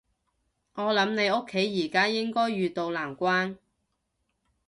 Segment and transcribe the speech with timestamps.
[0.73, 3.57] 我諗你屋企而家應該遇到難關